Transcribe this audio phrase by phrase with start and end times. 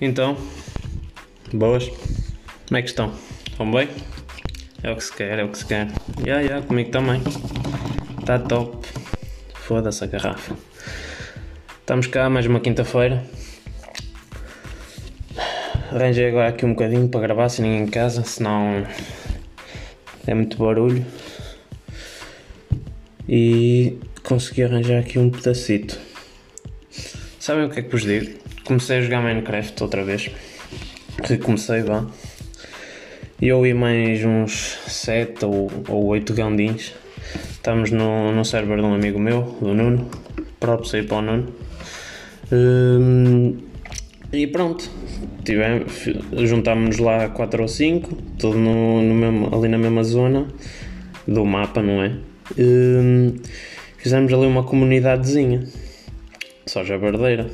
[0.00, 0.36] Então,
[1.52, 1.88] boas?
[2.68, 3.12] Como é que estão?
[3.50, 3.88] Estão bem?
[4.80, 5.88] É o que se quer, é o que se quer.
[6.18, 7.20] Já, yeah, yeah, comigo também.
[8.20, 8.86] Está top.
[9.54, 10.54] Foda-se a garrafa.
[11.80, 13.24] Estamos cá mais uma quinta-feira.
[15.90, 18.86] Arranjei agora aqui um bocadinho para gravar sem ninguém em casa, senão
[20.28, 21.04] é muito barulho.
[23.28, 25.98] E consegui arranjar aqui um pedacito.
[27.40, 28.47] Sabem o que é que vos digo?
[28.68, 30.30] Comecei a jogar Minecraft outra vez.
[31.24, 32.04] Recomecei, vá.
[33.40, 36.92] Eu e mais uns 7 ou, ou 8 gandins.
[37.50, 40.10] Estamos no, no server de um amigo meu, do Nuno.
[40.92, 41.48] Aí para o Nuno.
[42.52, 43.56] Hum,
[44.34, 44.90] e pronto.
[46.36, 50.46] Juntámos-nos lá 4 ou 5, tudo no, no mesmo, ali na mesma zona
[51.26, 52.12] do mapa, não é?
[52.58, 53.34] Hum,
[53.96, 55.66] fizemos ali uma comunidadezinha.
[56.66, 57.46] Só jabardeira.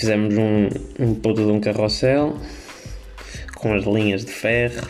[0.00, 2.38] Fizemos um, um puto de um carrossel
[3.54, 4.88] com as linhas de ferro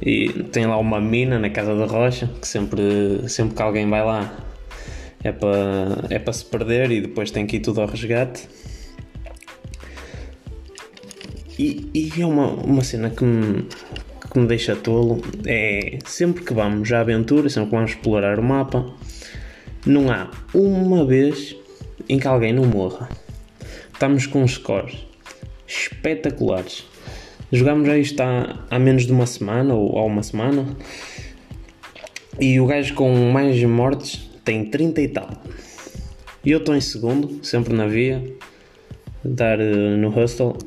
[0.00, 4.04] e tem lá uma mina na casa da rocha que sempre, sempre que alguém vai
[4.04, 4.38] lá
[5.24, 8.48] é para é para se perder e depois tem que ir tudo ao resgate.
[11.58, 13.66] E, e é uma, uma cena que me,
[14.32, 18.44] que me deixa tolo é sempre que vamos à aventura, sempre que vamos explorar o
[18.44, 18.94] mapa,
[19.84, 21.56] não há uma vez
[22.08, 23.08] em que alguém não morra.
[23.96, 25.06] Estamos com scores
[25.66, 26.84] espetaculares.
[27.50, 30.76] Jogámos já isto há, menos de uma semana ou há uma semana.
[32.38, 35.30] E o gajo com mais mortes tem 30 e tal.
[36.44, 38.22] E eu estou em segundo, sempre na via.
[39.24, 40.58] Dar uh, no hustle.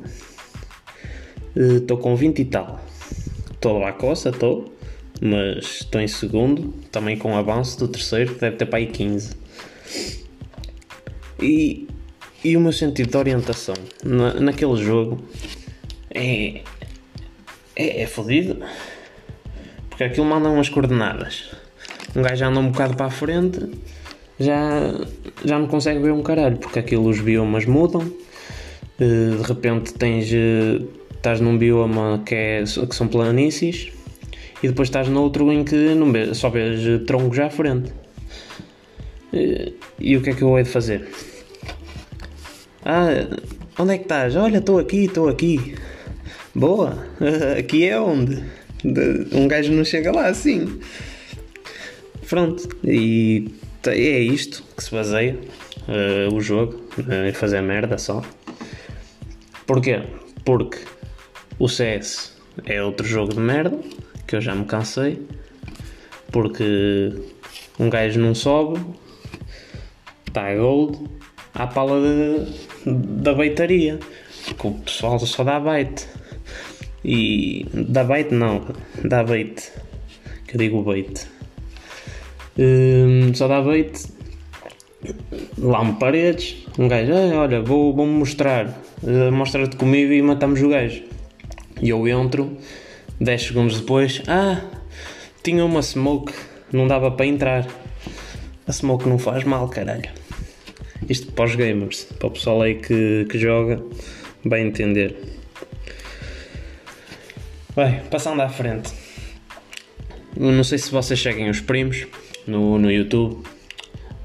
[1.54, 2.80] Estou uh, com 20 e tal.
[3.52, 4.74] Estou à coça, estou.
[5.20, 6.74] Mas estou em segundo.
[6.90, 9.36] Também com avanço do terceiro, que deve ter para aí 15.
[11.40, 11.89] E
[12.44, 15.22] e o meu sentido de orientação na, naquele jogo
[16.10, 16.62] é,
[17.76, 18.58] é, é fodido.
[19.88, 21.50] Porque aquilo manda umas coordenadas.
[22.16, 23.60] Um gajo anda um bocado para a frente,
[24.38, 24.94] já,
[25.44, 28.10] já não consegue ver um caralho, porque aquilo os biomas mudam.
[28.98, 30.82] Eh, de repente tens, eh,
[31.14, 33.92] estás num bioma que, é, que são planícies
[34.62, 37.92] e depois estás noutro em que não vês, só vês troncos à frente.
[39.32, 41.08] E, e o que é que eu hei de fazer?
[42.84, 43.08] Ah,
[43.78, 44.36] onde é que estás?
[44.36, 45.74] Olha, estou aqui, estou aqui.
[46.54, 47.06] Boa,
[47.58, 48.42] aqui é onde?
[49.32, 50.80] Um gajo não chega lá assim.
[52.28, 53.52] Pronto, e
[53.86, 55.38] é isto que se baseia
[55.88, 58.22] uh, o jogo, é uh, fazer merda só.
[59.66, 60.02] Porquê?
[60.44, 60.78] Porque
[61.58, 63.78] o CS é outro jogo de merda,
[64.26, 65.20] que eu já me cansei.
[66.32, 67.12] Porque
[67.78, 68.80] um gajo não sobe,
[70.26, 70.98] está gold,
[71.54, 73.98] à pala de, da beitaria.
[74.46, 76.08] Porque o pessoal só dá bait.
[77.04, 78.64] E dá bait não,
[79.04, 79.72] dá bait.
[80.46, 81.26] Que eu digo bait.
[82.58, 83.92] Hum, só dá bait.
[85.58, 86.66] Lá me paredes.
[86.78, 88.68] Um gajo, ah, olha, vou, vou mostrar.
[89.02, 91.02] Uh, Mostra-te comigo e matamos o gajo.
[91.80, 92.56] E eu entro.
[93.20, 94.62] 10 segundos depois, ah,
[95.42, 96.32] tinha uma smoke,
[96.72, 97.66] não dava para entrar.
[98.66, 100.08] A smoke não faz mal, caralho.
[101.08, 103.82] Isto para os gamers, para o pessoal aí que, que joga,
[104.44, 105.16] vai entender.
[107.74, 108.92] Bem, passando à frente.
[110.36, 112.06] Eu não sei se vocês seguem os primos
[112.46, 113.44] no, no YouTube.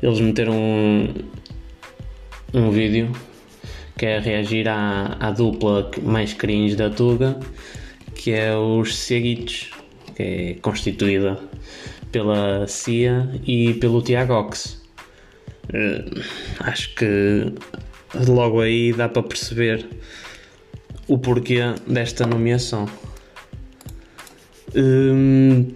[0.02, 1.14] Eles meteram um,
[2.54, 3.12] um vídeo
[3.98, 7.40] que é reagir à, à dupla mais cringe da Tuga,
[8.14, 9.72] que é os Seguitos,
[10.16, 11.40] que é constituída
[12.12, 14.74] pela CIA e pelo Tiagox.
[14.74, 14.85] Uh,
[16.60, 17.54] acho que
[18.28, 19.86] logo aí dá para perceber
[21.08, 22.88] o porquê desta nomeação.
[24.76, 25.72] Um,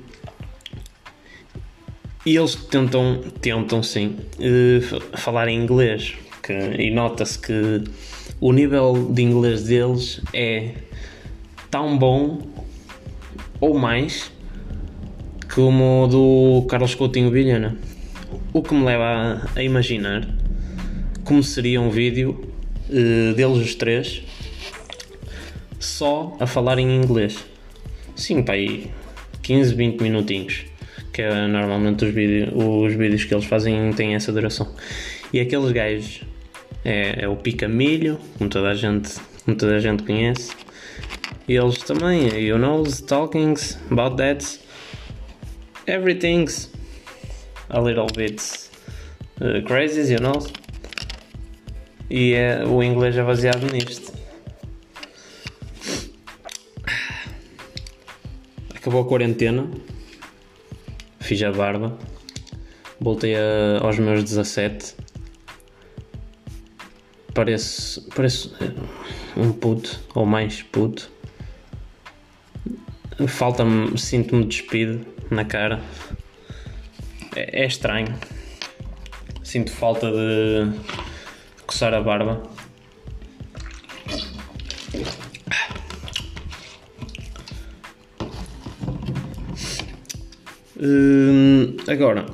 [2.25, 6.15] e eles tentam, tentam sim, uh, falar em inglês.
[6.43, 7.83] Que, e nota-se que
[8.41, 10.73] o nível de inglês deles é
[11.69, 12.41] tão bom
[13.59, 14.31] ou mais
[15.53, 17.77] como o do Carlos Coutinho Vilhena.
[18.51, 19.03] O que me leva
[19.55, 20.27] a, a imaginar
[21.23, 22.51] como seria um vídeo
[22.89, 24.23] uh, deles os três
[25.79, 27.45] só a falar em inglês.
[28.15, 28.91] Sim, para aí
[29.43, 30.65] 15, 20 minutinhos.
[31.13, 34.73] Que é normalmente os, vídeo, os vídeos que eles fazem têm essa duração.
[35.31, 36.21] E aqueles gajos
[36.83, 39.13] é, é o Picamilho, como toda a gente,
[39.45, 40.51] como toda a gente conhece.
[41.47, 44.59] E eles também, you know, talkings about that,
[45.87, 46.71] everything's
[47.69, 48.69] a little bit
[49.41, 50.39] uh, crazy, you know.
[52.09, 54.11] E é, o inglês é baseado nisto.
[58.75, 59.69] Acabou a quarentena,
[61.19, 61.97] fiz a barba,
[62.99, 64.95] voltei a, aos meus 17.
[67.35, 68.51] Parece, parece
[69.37, 71.11] um puto, ou mais puto.
[73.27, 75.79] Falta-me, sinto-me despido na cara.
[77.35, 78.13] É, é estranho.
[79.43, 80.71] Sinto falta de
[81.65, 82.41] coçar a barba.
[90.81, 92.25] Hum, agora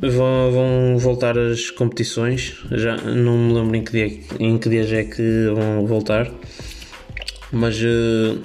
[0.00, 2.56] vão, vão, voltar as competições.
[2.72, 6.30] Já não me lembro em que, dia, em que dias é que vão voltar,
[7.50, 8.40] mas uh,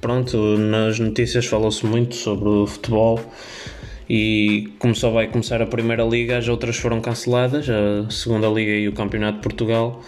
[0.00, 3.20] pronto, nas notícias falou-se muito sobre o futebol
[4.08, 8.72] e como só vai começar a primeira liga, as outras foram canceladas, a segunda liga
[8.72, 10.02] e o campeonato de Portugal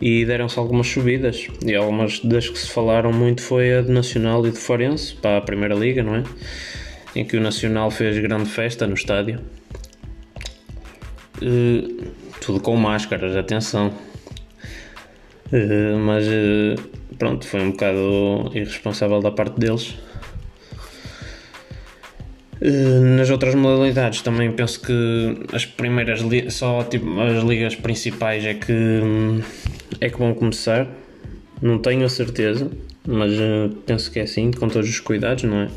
[0.00, 4.46] e deram-se algumas subidas e algumas das que se falaram muito foi a de Nacional
[4.46, 6.24] e de Forense para a primeira liga, não é?
[7.16, 9.40] Em que o Nacional fez grande festa no estádio.
[11.42, 13.92] Uh, tudo com máscaras, atenção.
[15.52, 20.07] Uh, mas uh, pronto, foi um bocado irresponsável da parte deles eh,
[22.60, 26.20] nas outras modalidades também penso que as primeiras
[26.52, 29.00] só tipo, as ligas principais é que
[30.00, 30.88] é que vão começar.
[31.62, 32.70] Não tenho a certeza,
[33.06, 35.68] mas uh, penso que é assim, com todos os cuidados, não é?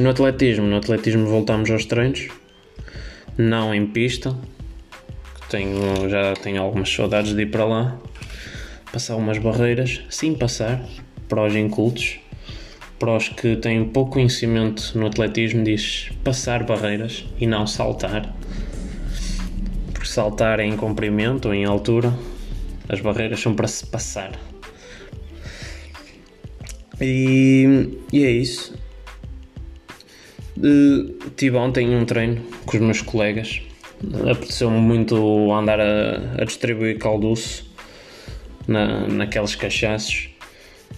[0.00, 2.28] No atletismo, no atletismo voltamos aos treinos,
[3.36, 4.34] não em pista.
[5.50, 7.98] Tenho, já tenho algumas saudades de ir para lá,
[8.90, 10.82] passar umas barreiras, sim passar,
[11.28, 12.21] para os incultos
[13.02, 18.32] para os que têm pouco conhecimento no atletismo, diz passar barreiras e não saltar.
[19.92, 22.16] Porque saltar é em comprimento ou em altura,
[22.88, 24.38] as barreiras são para se passar.
[27.00, 28.72] E, e é isso.
[30.56, 33.62] Uh, tive ontem um treino com os meus colegas.
[34.30, 37.68] Apeteceu-me muito andar a, a distribuir calduço
[38.68, 40.31] na, naqueles cachaços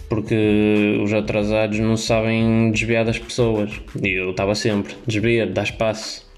[0.09, 3.71] porque os atrasados não sabem desviar das pessoas.
[4.01, 6.29] E eu estava sempre, desvia, dá espaço,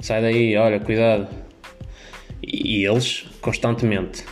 [0.00, 1.28] sai daí, olha, cuidado.
[2.42, 4.24] E eles, constantemente,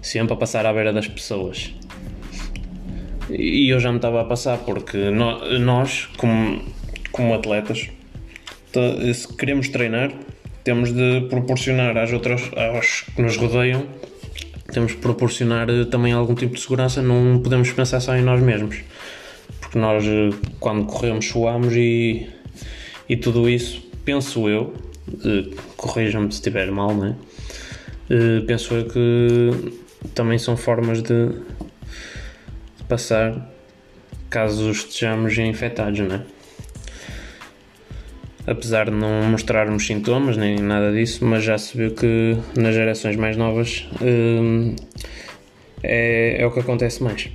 [0.00, 1.74] sempre a passar à beira das pessoas.
[3.30, 6.62] E eu já me estava a passar, porque nós, como,
[7.10, 7.88] como atletas,
[9.14, 10.12] se queremos treinar,
[10.62, 13.86] temos de proporcionar às outras, aos que nos rodeiam
[14.72, 18.40] temos que proporcionar eh, também algum tipo de segurança, não podemos pensar só em nós
[18.40, 18.82] mesmos,
[19.60, 22.28] porque nós, eh, quando corremos, suamos e,
[23.08, 24.74] e tudo isso, penso eu,
[25.24, 27.16] eh, corrijam-me se estiver mal, né?
[28.46, 29.72] penso eu que
[30.14, 33.50] também são formas de, de passar
[34.28, 36.22] caso estejamos infectados, né?
[38.46, 43.16] Apesar de não mostrarmos sintomas nem nada disso, mas já se viu que nas gerações
[43.16, 44.74] mais novas hum,
[45.82, 47.30] é, é o que acontece mais.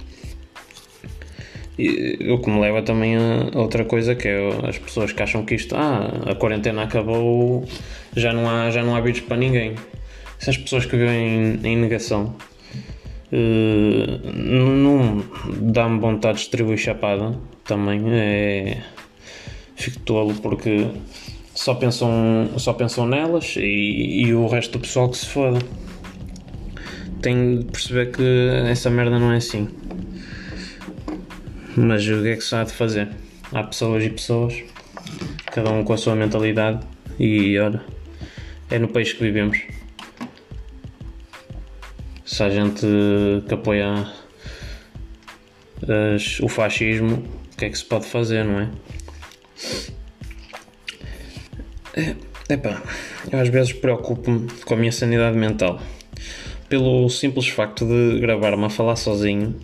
[1.77, 5.45] E, o que me leva também a outra coisa que é as pessoas que acham
[5.45, 7.65] que isto, ah, a quarentena acabou,
[8.15, 9.75] já não há, já não há vírus para ninguém.
[10.41, 12.35] Essas pessoas que vivem em, negação
[13.31, 15.23] uh, não
[15.61, 18.01] dá-me vontade de distribuir chapada também.
[18.07, 18.77] É,
[19.79, 20.87] fico tolo porque
[21.55, 25.59] só pensam, só pensam nelas e, e o resto do pessoal que se foda.
[27.21, 29.67] Tenho de perceber que essa merda não é assim.
[31.75, 33.09] Mas o que é que se há de fazer?
[33.51, 34.53] Há pessoas e pessoas,
[35.47, 36.85] cada um com a sua mentalidade,
[37.19, 37.81] e olha,
[38.69, 39.59] é no país que vivemos.
[42.25, 42.85] Se há gente
[43.47, 44.07] que apoia
[46.15, 48.69] as, o fascismo, o que é que se pode fazer, não é?
[51.95, 52.15] É,
[52.49, 52.81] epá,
[53.31, 55.81] eu às vezes preocupo-me com a minha sanidade mental
[56.69, 59.59] pelo simples facto de gravar-me a falar sozinho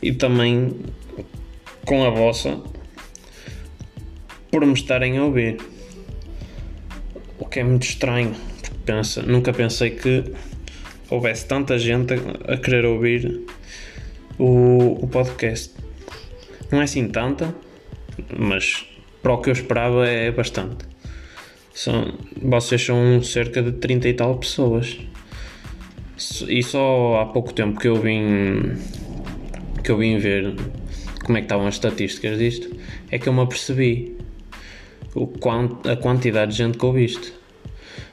[0.00, 0.76] e também
[1.84, 2.60] com a vossa
[4.50, 5.58] por me estarem a ouvir.
[7.38, 10.24] O que é muito estranho, porque pensa, nunca pensei que
[11.10, 13.44] houvesse tanta gente a, a querer ouvir
[14.38, 15.74] o, o podcast.
[16.70, 17.54] Não é assim tanta,
[18.36, 18.86] mas
[19.22, 20.86] para o que eu esperava é bastante.
[21.72, 24.98] São, vocês são cerca de 30 e tal pessoas.
[26.48, 28.76] E só há pouco tempo que eu vim
[29.82, 30.54] que eu vim ver
[31.24, 32.74] como é que estavam as estatísticas disto,
[33.10, 34.16] é que eu me apercebi
[35.14, 37.32] o quant, a quantidade de gente que ouviste.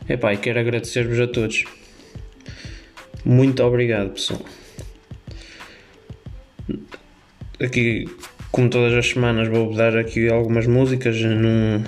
[0.07, 1.65] Epá, e quero agradecer-vos a todos.
[3.23, 4.41] Muito obrigado, pessoal.
[7.59, 8.05] Aqui,
[8.55, 11.19] como todas as semanas, vou dar aqui algumas músicas.
[11.19, 11.83] Não,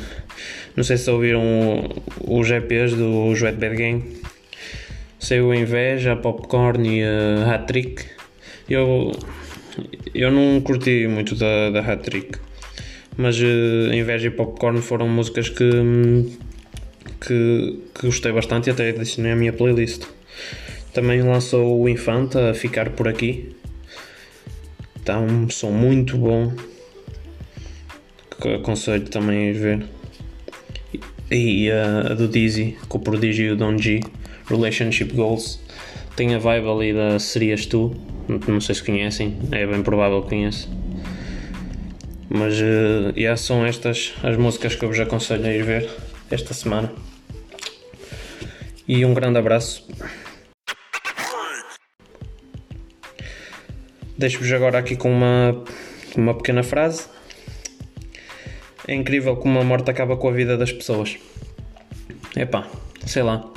[0.75, 1.41] não sei se ouviram
[2.27, 4.03] os EPs do Wet Bad Game.
[5.17, 8.03] Saiu a Inveja, a Popcorn e a Hat Trick.
[8.69, 9.13] Eu,
[10.13, 12.37] eu não curti muito da, da Hat Trick,
[13.15, 15.71] mas uh, Inveja e Popcorn foram músicas que,
[17.25, 20.03] que, que gostei bastante e até adicionei à minha playlist.
[20.93, 23.55] Também lançou o Infanta a ficar por aqui.
[25.07, 26.51] Está um som muito bom.
[28.41, 29.85] Que aconselho também a ver.
[31.31, 34.01] E a, a do Dizzy, com o prodígio Don G,
[34.49, 35.61] Relationship Goals.
[36.17, 37.95] Tem a vibe ali da Serias Tu,
[38.49, 40.69] não sei se conhecem, é bem provável que conheçam.
[42.27, 45.89] Mas uh, yeah, são estas as músicas que eu vos aconselho a ir ver
[46.29, 46.91] esta semana.
[48.85, 49.87] E um grande abraço.
[54.17, 55.63] Deixo-vos agora aqui com uma,
[56.15, 57.05] uma pequena frase.
[58.87, 61.17] É incrível como a morte acaba com a vida das pessoas.
[62.35, 62.67] Epá,
[63.05, 63.51] sei lá.